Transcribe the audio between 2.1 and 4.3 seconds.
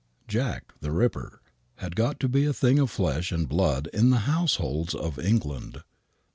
to be a thing of flesh and blood in the